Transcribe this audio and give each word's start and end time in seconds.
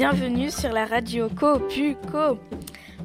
bienvenue 0.00 0.50
sur 0.50 0.72
la 0.72 0.86
radio 0.86 1.28
Copuco. 1.28 2.38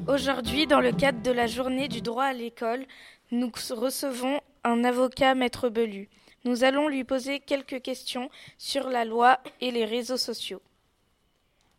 Aujourd'hui, 0.08 0.66
dans 0.66 0.80
le 0.80 0.92
cadre 0.92 1.20
de 1.20 1.30
la 1.30 1.46
journée 1.46 1.88
du 1.88 2.00
droit 2.00 2.24
à 2.24 2.32
l'école, 2.32 2.86
nous 3.30 3.52
recevons 3.68 4.40
un 4.64 4.82
avocat, 4.82 5.34
Maître 5.34 5.68
Belu. 5.68 6.08
Nous 6.46 6.64
allons 6.64 6.88
lui 6.88 7.04
poser 7.04 7.38
quelques 7.38 7.82
questions 7.82 8.30
sur 8.56 8.88
la 8.88 9.04
loi 9.04 9.40
et 9.60 9.72
les 9.72 9.84
réseaux 9.84 10.16
sociaux. 10.16 10.62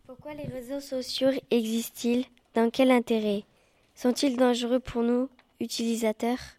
Pourquoi 0.06 0.36
les 0.36 0.46
réseaux 0.46 0.82
sociaux 0.82 1.32
existent-ils? 1.50 2.26
Dans 2.54 2.70
quel 2.70 2.92
intérêt? 2.92 3.44
Sont-ils 3.96 4.38
dangereux 4.38 4.80
pour 4.80 5.02
nous, 5.02 5.30
utilisateurs? 5.60 6.57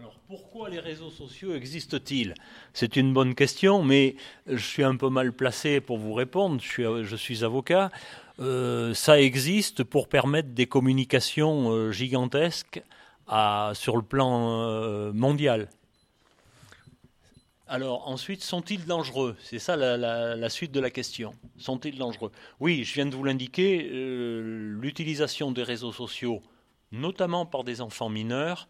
Alors 0.00 0.18
pourquoi 0.28 0.70
les 0.70 0.78
réseaux 0.78 1.10
sociaux 1.10 1.54
existent-ils? 1.54 2.32
C'est 2.72 2.96
une 2.96 3.12
bonne 3.12 3.34
question, 3.34 3.82
mais 3.82 4.16
je 4.46 4.56
suis 4.56 4.82
un 4.82 4.96
peu 4.96 5.10
mal 5.10 5.30
placé 5.30 5.82
pour 5.82 5.98
vous 5.98 6.14
répondre. 6.14 6.58
Je 6.58 7.16
suis, 7.16 7.44
avocat. 7.44 7.90
Euh, 8.38 8.94
ça 8.94 9.20
existe 9.20 9.84
pour 9.84 10.08
permettre 10.08 10.48
des 10.48 10.64
communications 10.64 11.70
euh, 11.70 11.92
gigantesques 11.92 12.82
sur 13.74 13.96
le 13.98 14.02
plan 14.02 14.62
euh, 14.62 15.12
mondial. 15.12 15.68
Alors 17.68 18.08
ensuite, 18.08 18.42
sont-ils 18.42 18.86
dangereux? 18.86 19.36
C'est 19.42 19.58
ça 19.58 19.76
la, 19.76 20.48
suite 20.48 20.72
de 20.72 20.80
la 20.80 20.88
question. 20.88 21.34
Sont-ils 21.58 21.98
dangereux? 21.98 22.32
Oui, 22.58 22.84
je 22.84 22.94
viens 22.94 23.04
de 23.04 23.14
vous 23.14 23.24
l'indiquer, 23.24 23.86
l'utilisation 23.92 25.52
des 25.52 25.62
réseaux 25.62 25.92
sociaux, 25.92 26.40
notamment 26.90 27.44
par 27.44 27.64
des 27.64 27.82
enfants 27.82 28.08
mineurs, 28.08 28.66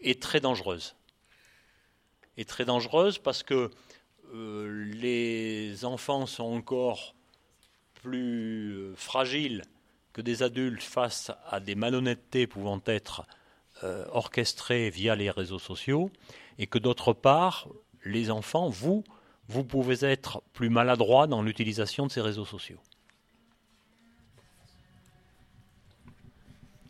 est 0.00 0.20
très 0.22 0.40
dangereuse. 0.40 0.96
Est 2.36 2.48
très 2.48 2.64
dangereuse 2.64 3.18
parce 3.18 3.42
que 3.42 3.70
euh, 4.34 4.84
les 4.94 5.84
enfants 5.84 6.26
sont 6.26 6.44
encore 6.44 7.14
plus 7.94 8.72
euh, 8.72 8.94
fragiles 8.96 9.62
que 10.12 10.20
des 10.20 10.42
adultes 10.42 10.82
face 10.82 11.30
à 11.50 11.60
des 11.60 11.74
malhonnêtetés 11.74 12.46
pouvant 12.46 12.80
être 12.86 13.26
euh, 13.84 14.06
orchestrées 14.12 14.88
via 14.88 15.14
les 15.14 15.30
réseaux 15.30 15.58
sociaux, 15.58 16.10
et 16.58 16.66
que 16.66 16.78
d'autre 16.78 17.12
part, 17.12 17.68
les 18.06 18.30
enfants, 18.30 18.70
vous, 18.70 19.04
vous 19.48 19.64
pouvez 19.64 20.02
être 20.04 20.42
plus 20.54 20.70
maladroits 20.70 21.26
dans 21.26 21.42
l'utilisation 21.42 22.06
de 22.06 22.10
ces 22.10 22.22
réseaux 22.22 22.46
sociaux. 22.46 22.80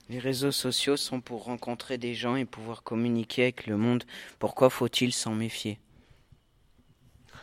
Les 0.09 0.19
réseaux 0.21 0.53
sociaux 0.53 0.97
sont 0.97 1.21
pour 1.21 1.45
rencontrer 1.45 1.99
des 1.99 2.15
gens 2.15 2.37
et 2.37 2.45
pouvoir 2.45 2.83
communiquer 2.85 3.43
avec 3.43 3.67
le 3.67 3.77
monde. 3.77 4.05
Pourquoi 4.39 4.71
faut-il 4.71 5.13
s'en 5.13 5.35
méfier? 5.35 5.81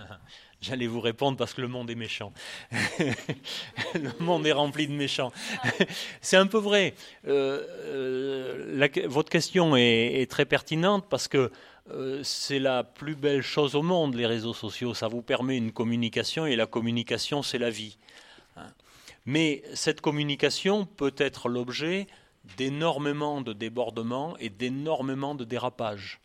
J'allais 0.60 0.86
vous 0.86 1.00
répondre 1.00 1.38
parce 1.38 1.54
que 1.54 1.62
le 1.62 1.68
monde 1.68 1.90
est 1.90 1.94
méchant. 1.94 2.34
le 2.70 4.22
monde 4.22 4.46
est 4.46 4.52
rempli 4.52 4.86
de 4.86 4.92
méchants. 4.92 5.32
C'est 6.20 6.36
un 6.36 6.46
peu 6.46 6.58
vrai. 6.58 6.94
Euh, 7.26 7.64
euh, 7.86 8.88
votre 9.06 9.30
question 9.30 9.74
est, 9.74 10.30
très 10.30 10.44
pertinente 10.44 11.06
parce 11.08 11.28
que 11.28 11.50
euh, 11.92 12.22
c'est 12.22 12.58
la 12.58 12.84
plus 12.84 13.16
belle 13.16 13.42
chose 13.42 13.74
au 13.74 13.82
monde, 13.82 14.14
les 14.14 14.26
réseaux 14.26 14.52
sociaux. 14.52 14.92
Ça 14.92 15.08
vous 15.08 15.22
permet 15.22 15.56
une 15.56 15.72
communication 15.72 16.44
et 16.44 16.54
la 16.56 16.66
communication, 16.66 17.42
c'est 17.42 17.58
la 17.58 17.70
vie. 17.70 17.96
Hein. 18.56 18.68
Mais 19.24 19.62
cette 19.74 20.02
communication 20.02 20.84
peut 20.84 21.14
être 21.16 21.48
l'objet 21.48 22.06
d'énormément 22.56 23.40
de 23.40 23.52
débordements 23.52 24.36
et 24.38 24.48
d'énormément 24.48 25.34
de 25.34 25.44
dérapages. 25.44 26.20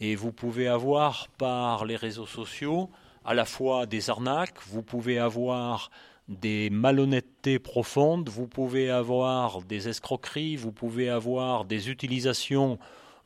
Et 0.00 0.14
vous 0.14 0.32
pouvez 0.32 0.68
avoir 0.68 1.28
par 1.38 1.84
les 1.84 1.96
réseaux 1.96 2.26
sociaux 2.26 2.90
à 3.24 3.34
la 3.34 3.44
fois 3.44 3.86
des 3.86 4.08
arnaques, 4.08 4.58
vous 4.66 4.82
pouvez 4.82 5.18
avoir 5.18 5.90
des 6.28 6.70
malhonnêtetés 6.70 7.58
profondes, 7.58 8.28
vous 8.28 8.46
pouvez 8.46 8.88
avoir 8.88 9.62
des 9.62 9.88
escroqueries, 9.88 10.56
vous 10.56 10.72
pouvez 10.72 11.08
avoir 11.08 11.64
des 11.64 11.90
utilisations, 11.90 12.78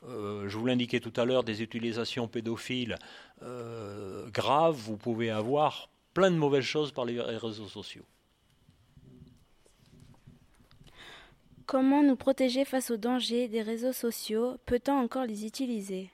euh, 0.07 0.49
je 0.49 0.57
vous 0.57 0.65
l'indiquais 0.65 0.99
tout 0.99 1.13
à 1.15 1.23
l'heure, 1.23 1.43
des 1.43 1.61
utilisations 1.61 2.27
pédophiles 2.27 2.97
euh, 3.43 4.27
graves, 4.31 4.75
vous 4.75 4.97
pouvez 4.97 5.29
avoir 5.29 5.89
plein 6.13 6.31
de 6.31 6.37
mauvaises 6.37 6.63
choses 6.63 6.91
par 6.91 7.05
les 7.05 7.19
réseaux 7.19 7.67
sociaux. 7.67 8.05
Comment 11.65 12.03
nous 12.03 12.15
protéger 12.15 12.63
face 12.63 12.91
aux 12.91 12.97
dangers 12.97 13.47
des 13.47 13.63
réseaux 13.63 13.93
sociaux? 13.93 14.57
Peut-on 14.65 14.93
encore 14.93 15.25
les 15.25 15.45
utiliser? 15.45 16.11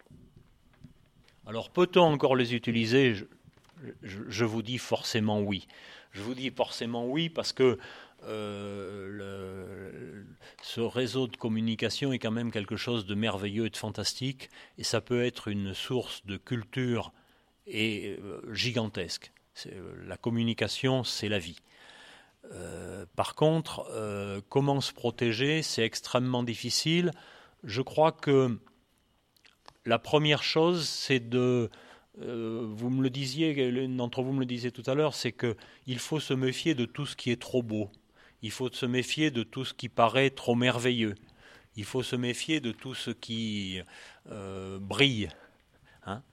Alors 1.45 1.69
peut-on 1.69 2.03
encore 2.03 2.37
les 2.37 2.55
utiliser? 2.55 3.15
Je, 4.03 4.45
vous 4.45 4.61
dis 4.61 4.77
forcément 4.77 5.41
oui. 5.41 5.67
Je 6.11 6.21
vous 6.21 6.35
dis 6.35 6.51
forcément 6.51 7.05
oui 7.05 7.29
parce 7.29 7.51
que 7.51 7.77
euh, 8.23 10.23
ce 10.61 10.79
réseau 10.79 11.27
de 11.27 11.35
communication 11.35 12.13
est 12.13 12.19
quand 12.19 12.31
même 12.31 12.51
quelque 12.51 12.77
chose 12.77 13.05
de 13.05 13.15
merveilleux 13.15 13.65
et 13.65 13.71
de 13.71 13.77
fantastique 13.77 14.49
et 14.77 14.83
ça 14.83 15.01
peut 15.01 15.23
être 15.23 15.49
une 15.49 15.73
source 15.73 16.25
de 16.25 16.37
culture 16.37 17.11
et 17.67 18.17
euh, 18.21 18.41
gigantesque. 18.53 19.31
Euh, 19.65 19.93
la 20.07 20.17
communication, 20.17 21.03
c'est 21.03 21.29
la 21.29 21.39
vie. 21.39 21.57
Euh, 22.49 23.05
par 23.15 23.35
contre, 23.35 23.85
euh, 23.91 24.41
comment 24.49 24.81
se 24.81 24.93
protéger, 24.93 25.61
c'est 25.61 25.83
extrêmement 25.83 26.43
difficile. 26.43 27.11
Je 27.63 27.81
crois 27.81 28.11
que 28.11 28.59
la 29.85 29.99
première 29.99 30.43
chose, 30.43 30.87
c'est 30.87 31.19
de, 31.19 31.69
euh, 32.21 32.67
vous 32.67 32.89
me 32.89 33.03
le 33.03 33.09
disiez, 33.09 33.71
l'un 33.71 33.89
d'entre 33.89 34.21
vous 34.23 34.33
me 34.33 34.39
le 34.39 34.45
disait 34.45 34.71
tout 34.71 34.83
à 34.87 34.95
l'heure, 34.95 35.13
c'est 35.13 35.31
qu'il 35.31 35.99
faut 35.99 36.19
se 36.19 36.33
méfier 36.33 36.75
de 36.75 36.85
tout 36.85 37.05
ce 37.05 37.15
qui 37.15 37.31
est 37.31 37.41
trop 37.41 37.63
beau. 37.63 37.89
Il 38.41 38.51
faut 38.51 38.71
se 38.71 38.85
méfier 38.85 39.29
de 39.29 39.43
tout 39.43 39.65
ce 39.65 39.73
qui 39.73 39.87
paraît 39.87 40.31
trop 40.31 40.55
merveilleux. 40.55 41.15
Il 41.75 41.85
faut 41.85 42.03
se 42.03 42.15
méfier 42.15 42.59
de 42.59 42.71
tout 42.71 42.95
ce 42.95 43.11
qui 43.11 43.79
brille. 44.25 45.29
Hein. 46.05 46.23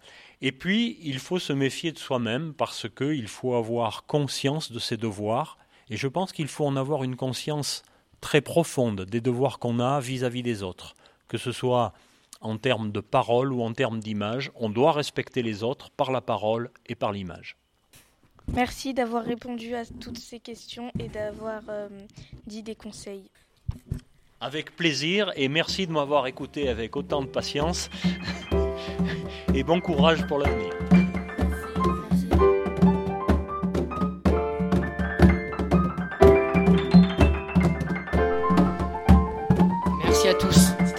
Et 0.41 0.53
puis, 0.53 0.99
il 1.03 1.19
faut 1.19 1.39
se 1.39 1.53
méfier 1.53 1.93
de 1.93 1.99
soi-même 1.99 2.55
parce 2.55 2.89
qu'il 2.89 3.29
faut 3.29 3.55
avoir 3.55 4.07
conscience 4.07 4.73
de 4.73 4.79
ses 4.79 4.97
devoirs 4.97 5.59
et 5.91 5.97
je 5.97 6.09
pense 6.09 6.33
qu'il 6.33 6.49
faut 6.49 6.67
en 6.67 6.77
avoir 6.77 7.05
une 7.05 7.17
conscience 7.17 7.83
très 8.21 8.41
profonde 8.41 9.03
des 9.03 9.21
devoirs 9.21 9.59
qu'on 9.59 9.79
a 9.81 10.01
vis-à-vis 10.01 10.43
des 10.43 10.63
autres, 10.63 10.95
que 11.29 11.39
ce 11.39 11.53
soit 11.53 11.93
en 12.41 12.57
termes 12.57 12.93
de 12.93 13.01
parole 13.01 13.53
ou 13.53 13.63
en 13.63 13.73
termes 13.73 14.01
d'image. 14.01 14.51
On 14.55 14.71
doit 14.71 14.93
respecter 14.93 15.43
les 15.43 15.63
autres 15.63 15.91
par 15.91 16.13
la 16.13 16.21
parole 16.21 16.71
et 16.87 16.95
par 16.95 17.13
l'image. 17.13 17.57
Merci 18.55 18.95
d'avoir 18.95 19.25
répondu 19.25 19.75
à 19.75 19.85
toutes 19.85 20.19
ces 20.19 20.41
questions 20.41 20.91
et 20.99 21.09
d'avoir 21.09 21.63
euh, 21.69 21.89
dit 22.47 22.63
des 22.63 22.75
conseils. 22.75 23.31
Avec 24.41 24.75
plaisir 24.75 25.33
et 25.37 25.49
merci 25.49 25.87
de 25.87 25.93
m'avoir 25.93 26.27
écouté 26.27 26.69
avec 26.69 26.97
autant 26.97 27.23
de 27.23 27.27
patience 27.27 27.91
et 29.55 29.65
bon 29.65 29.81
courage 29.81 30.27
pour 30.27 30.39
l'avenir. 30.39 30.73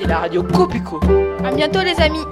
La 0.09 0.17
radio 0.21 0.41
Copuco. 0.41 0.99
À 1.45 1.51
bientôt 1.51 1.81
les 1.81 2.01
amis 2.01 2.25